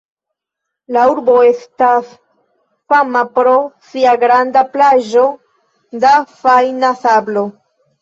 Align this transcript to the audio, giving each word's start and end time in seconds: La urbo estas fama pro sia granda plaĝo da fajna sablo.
La 0.95 1.03
urbo 1.11 1.35
estas 1.49 2.15
fama 2.95 3.23
pro 3.37 3.55
sia 3.93 4.17
granda 4.27 4.67
plaĝo 4.75 5.29
da 6.09 6.19
fajna 6.37 6.95
sablo. 7.07 7.51